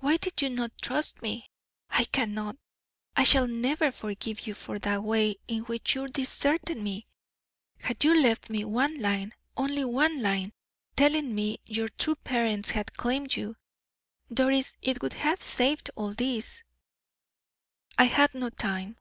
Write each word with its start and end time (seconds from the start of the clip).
"Why 0.00 0.16
did 0.16 0.40
you 0.40 0.48
not 0.48 0.72
trust 0.80 1.20
me! 1.20 1.50
I 1.90 2.04
cannot 2.04 2.56
I 3.14 3.24
shall 3.24 3.46
never 3.46 3.92
forgive 3.92 4.46
you 4.46 4.54
for 4.54 4.78
the 4.78 5.02
way 5.02 5.36
in 5.46 5.64
which 5.64 5.94
you 5.94 6.06
deserted 6.06 6.78
me. 6.78 7.06
Had 7.78 8.04
you 8.04 8.18
left 8.22 8.48
me 8.48 8.64
one 8.64 8.94
line 8.98 9.32
only 9.54 9.84
one 9.84 10.22
line 10.22 10.54
telling 10.96 11.34
me 11.34 11.58
your 11.66 11.90
true 11.90 12.16
parents 12.16 12.70
had 12.70 12.96
claimed 12.96 13.36
you, 13.36 13.54
Doris, 14.32 14.78
it 14.80 15.02
would 15.02 15.12
have 15.12 15.42
saved 15.42 15.90
all 15.94 16.14
this." 16.14 16.62
"I 17.98 18.04
had 18.04 18.32
not 18.34 18.56
time." 18.56 18.96